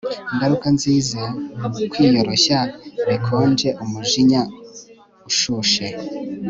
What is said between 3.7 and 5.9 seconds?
umujinya ushushe